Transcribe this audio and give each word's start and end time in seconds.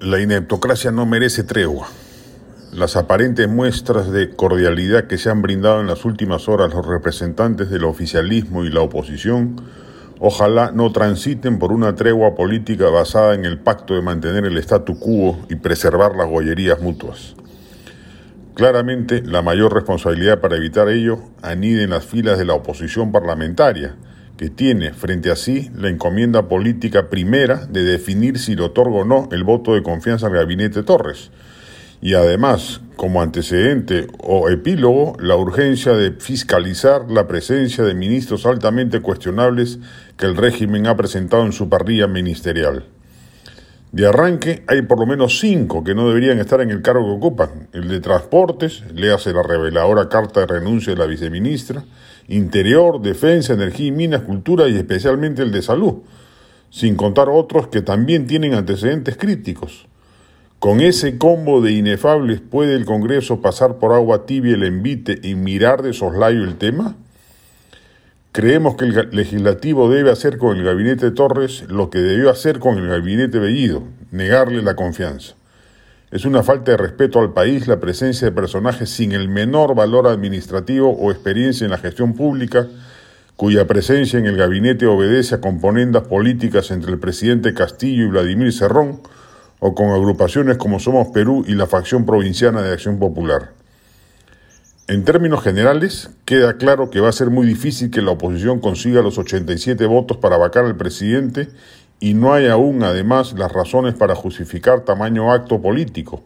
La 0.00 0.20
ineptocracia 0.20 0.92
no 0.92 1.06
merece 1.06 1.42
tregua. 1.42 1.88
Las 2.72 2.94
aparentes 2.94 3.48
muestras 3.48 4.12
de 4.12 4.30
cordialidad 4.30 5.08
que 5.08 5.18
se 5.18 5.28
han 5.28 5.42
brindado 5.42 5.80
en 5.80 5.88
las 5.88 6.04
últimas 6.04 6.48
horas 6.48 6.72
los 6.72 6.86
representantes 6.86 7.68
del 7.68 7.82
oficialismo 7.82 8.64
y 8.64 8.70
la 8.70 8.80
oposición 8.80 9.60
ojalá 10.20 10.70
no 10.70 10.92
transiten 10.92 11.58
por 11.58 11.72
una 11.72 11.96
tregua 11.96 12.36
política 12.36 12.88
basada 12.90 13.34
en 13.34 13.44
el 13.44 13.58
pacto 13.58 13.94
de 13.94 14.02
mantener 14.02 14.44
el 14.44 14.56
statu 14.58 15.00
quo 15.00 15.36
y 15.48 15.56
preservar 15.56 16.14
las 16.14 16.28
gollerías 16.28 16.80
mutuas. 16.80 17.34
Claramente, 18.54 19.22
la 19.24 19.42
mayor 19.42 19.74
responsabilidad 19.74 20.40
para 20.40 20.56
evitar 20.56 20.88
ello 20.88 21.18
anida 21.42 21.82
en 21.82 21.90
las 21.90 22.04
filas 22.04 22.38
de 22.38 22.44
la 22.44 22.54
oposición 22.54 23.10
parlamentaria, 23.10 23.96
que 24.38 24.48
tiene 24.48 24.94
frente 24.94 25.30
a 25.30 25.36
sí 25.36 25.70
la 25.74 25.90
encomienda 25.90 26.48
política 26.48 27.10
primera 27.10 27.66
de 27.66 27.82
definir 27.82 28.38
si 28.38 28.54
le 28.56 28.62
otorga 28.62 29.00
o 29.00 29.04
no 29.04 29.28
el 29.32 29.44
voto 29.44 29.74
de 29.74 29.82
confianza 29.82 30.28
al 30.28 30.32
gabinete 30.32 30.82
Torres, 30.84 31.30
y 32.00 32.14
además, 32.14 32.80
como 32.96 33.20
antecedente 33.20 34.06
o 34.18 34.48
epílogo, 34.48 35.16
la 35.18 35.34
urgencia 35.34 35.92
de 35.92 36.12
fiscalizar 36.12 37.10
la 37.10 37.26
presencia 37.26 37.82
de 37.82 37.94
ministros 37.94 38.46
altamente 38.46 39.00
cuestionables 39.00 39.80
que 40.16 40.26
el 40.26 40.36
régimen 40.36 40.86
ha 40.86 40.96
presentado 40.96 41.44
en 41.44 41.52
su 41.52 41.68
parrilla 41.68 42.06
ministerial. 42.06 42.84
De 43.90 44.06
arranque 44.06 44.64
hay 44.66 44.82
por 44.82 44.98
lo 44.98 45.06
menos 45.06 45.38
cinco 45.40 45.82
que 45.82 45.94
no 45.94 46.08
deberían 46.08 46.38
estar 46.38 46.60
en 46.60 46.70
el 46.70 46.82
cargo 46.82 47.06
que 47.06 47.26
ocupan. 47.26 47.68
El 47.72 47.88
de 47.88 48.00
Transportes, 48.00 48.82
le 48.94 49.12
hace 49.12 49.32
la 49.32 49.42
reveladora 49.42 50.10
carta 50.10 50.40
de 50.40 50.46
renuncia 50.46 50.92
de 50.92 50.98
la 50.98 51.06
viceministra, 51.06 51.84
Interior, 52.28 53.00
Defensa, 53.00 53.54
Energía 53.54 53.86
y 53.86 53.92
Minas, 53.92 54.22
Cultura 54.22 54.68
y 54.68 54.76
especialmente 54.76 55.42
el 55.42 55.52
de 55.52 55.62
Salud, 55.62 56.02
sin 56.68 56.96
contar 56.96 57.30
otros 57.30 57.68
que 57.68 57.80
también 57.80 58.26
tienen 58.26 58.52
antecedentes 58.52 59.16
críticos. 59.16 59.86
Con 60.58 60.80
ese 60.80 61.16
combo 61.16 61.62
de 61.62 61.72
inefables, 61.72 62.42
¿puede 62.42 62.74
el 62.74 62.84
Congreso 62.84 63.40
pasar 63.40 63.78
por 63.78 63.94
agua 63.94 64.26
tibia 64.26 64.54
el 64.54 64.64
envite 64.64 65.18
y 65.22 65.34
mirar 65.34 65.82
de 65.82 65.94
soslayo 65.94 66.44
el 66.44 66.56
tema? 66.56 66.96
Creemos 68.30 68.76
que 68.76 68.84
el 68.84 69.08
legislativo 69.10 69.90
debe 69.90 70.12
hacer 70.12 70.36
con 70.36 70.56
el 70.56 70.62
gabinete 70.62 71.10
Torres 71.10 71.64
lo 71.68 71.88
que 71.88 71.98
debió 71.98 72.30
hacer 72.30 72.58
con 72.58 72.76
el 72.76 72.86
gabinete 72.86 73.38
Bellido, 73.38 73.84
negarle 74.10 74.62
la 74.62 74.76
confianza. 74.76 75.34
Es 76.10 76.26
una 76.26 76.42
falta 76.42 76.72
de 76.72 76.76
respeto 76.76 77.20
al 77.20 77.32
país 77.32 77.66
la 77.66 77.80
presencia 77.80 78.26
de 78.28 78.32
personajes 78.32 78.90
sin 78.90 79.12
el 79.12 79.30
menor 79.30 79.74
valor 79.74 80.06
administrativo 80.06 80.90
o 80.90 81.10
experiencia 81.10 81.64
en 81.64 81.70
la 81.70 81.78
gestión 81.78 82.14
pública, 82.14 82.66
cuya 83.36 83.66
presencia 83.66 84.18
en 84.18 84.26
el 84.26 84.36
gabinete 84.36 84.86
obedece 84.86 85.36
a 85.36 85.40
componendas 85.40 86.04
políticas 86.04 86.70
entre 86.70 86.92
el 86.92 86.98
presidente 86.98 87.54
Castillo 87.54 88.04
y 88.04 88.08
Vladimir 88.08 88.52
Cerrón, 88.52 89.00
o 89.58 89.74
con 89.74 89.88
agrupaciones 89.88 90.58
como 90.58 90.80
Somos 90.80 91.08
Perú 91.08 91.44
y 91.48 91.54
la 91.54 91.66
facción 91.66 92.04
provinciana 92.04 92.62
de 92.62 92.72
Acción 92.72 92.98
Popular. 92.98 93.57
En 94.90 95.04
términos 95.04 95.44
generales, 95.44 96.08
queda 96.24 96.56
claro 96.56 96.88
que 96.88 97.00
va 97.00 97.10
a 97.10 97.12
ser 97.12 97.28
muy 97.28 97.46
difícil 97.46 97.90
que 97.90 98.00
la 98.00 98.12
oposición 98.12 98.58
consiga 98.58 99.02
los 99.02 99.18
87 99.18 99.84
votos 99.84 100.16
para 100.16 100.38
vacar 100.38 100.64
al 100.64 100.78
presidente 100.78 101.50
y 102.00 102.14
no 102.14 102.32
hay 102.32 102.46
aún, 102.46 102.82
además, 102.82 103.34
las 103.36 103.52
razones 103.52 103.94
para 103.94 104.14
justificar 104.14 104.86
tamaño 104.86 105.30
acto 105.30 105.60
político, 105.60 106.22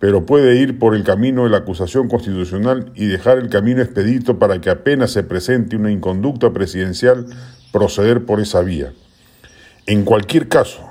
pero 0.00 0.26
puede 0.26 0.56
ir 0.56 0.80
por 0.80 0.96
el 0.96 1.04
camino 1.04 1.44
de 1.44 1.50
la 1.50 1.58
acusación 1.58 2.08
constitucional 2.08 2.90
y 2.96 3.06
dejar 3.06 3.38
el 3.38 3.50
camino 3.50 3.82
expedito 3.82 4.36
para 4.36 4.60
que 4.60 4.70
apenas 4.70 5.12
se 5.12 5.22
presente 5.22 5.76
una 5.76 5.92
inconducta 5.92 6.52
presidencial 6.52 7.26
proceder 7.70 8.24
por 8.24 8.40
esa 8.40 8.62
vía. 8.62 8.94
En 9.86 10.04
cualquier 10.04 10.48
caso, 10.48 10.84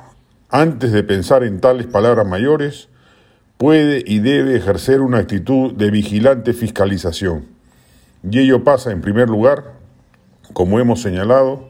antes 0.47 0.93
de 0.93 1.03
pensar 1.03 1.43
en 1.43 1.59
tales 1.59 1.87
palabras 1.87 2.25
mayores, 2.25 2.87
puede 3.57 4.03
y 4.05 4.19
debe 4.19 4.55
ejercer 4.55 5.01
una 5.01 5.19
actitud 5.19 5.73
de 5.73 5.91
vigilante 5.91 6.53
fiscalización. 6.53 7.45
Y 8.29 8.39
ello 8.39 8.63
pasa, 8.63 8.91
en 8.91 9.01
primer 9.01 9.29
lugar, 9.29 9.73
como 10.53 10.79
hemos 10.79 11.01
señalado, 11.01 11.69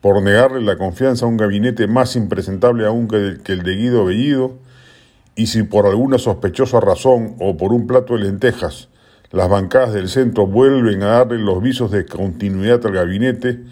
por 0.00 0.22
negarle 0.22 0.60
la 0.60 0.76
confianza 0.76 1.24
a 1.24 1.28
un 1.28 1.36
gabinete 1.36 1.86
más 1.86 2.14
impresentable 2.16 2.86
aún 2.86 3.08
que 3.08 3.52
el 3.52 3.62
de 3.62 3.76
Guido 3.76 4.04
Bellido, 4.04 4.58
y 5.36 5.46
si 5.46 5.62
por 5.62 5.86
alguna 5.86 6.18
sospechosa 6.18 6.78
razón 6.80 7.36
o 7.40 7.56
por 7.56 7.72
un 7.72 7.86
plato 7.86 8.14
de 8.14 8.20
lentejas 8.20 8.88
las 9.34 9.48
bancadas 9.48 9.92
del 9.92 10.08
centro 10.08 10.46
vuelven 10.46 11.02
a 11.02 11.06
darle 11.06 11.38
los 11.38 11.60
visos 11.60 11.90
de 11.90 12.06
continuidad 12.06 12.86
al 12.86 12.92
gabinete, 12.92 13.64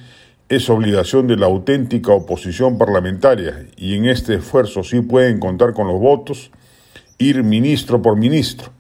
es 0.49 0.69
obligación 0.69 1.29
de 1.29 1.37
la 1.37 1.47
auténtica 1.47 2.12
oposición 2.12 2.79
parlamentaria, 2.79 3.67
y 3.77 3.94
en 3.94 4.06
este 4.06 4.34
esfuerzo 4.34 4.83
sí 4.83 5.03
pueden 5.03 5.39
contar 5.39 5.73
con 5.73 5.87
los 5.87 6.00
votos, 6.00 6.50
ir 7.22 7.43
ministro 7.44 8.03
por 8.03 8.16
ministro, 8.16 8.71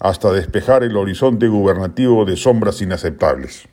hasta 0.00 0.32
despejar 0.32 0.82
el 0.82 0.96
horizonte 0.96 1.48
gubernativo 1.48 2.24
de 2.24 2.36
sombras 2.36 2.82
inaceptables. 2.82 3.68